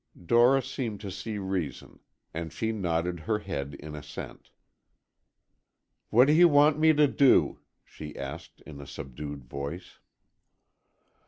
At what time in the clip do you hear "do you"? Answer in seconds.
6.25-6.47